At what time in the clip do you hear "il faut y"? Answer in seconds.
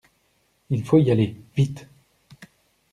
0.71-1.11